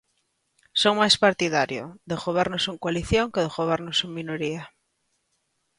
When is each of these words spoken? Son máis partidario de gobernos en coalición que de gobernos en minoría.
Son 0.81 0.93
máis 1.01 1.15
partidario 1.25 1.83
de 2.09 2.15
gobernos 2.25 2.63
en 2.71 2.75
coalición 2.83 3.31
que 3.33 3.41
de 3.45 3.53
gobernos 3.59 3.97
en 4.05 4.09
minoría. 4.19 4.63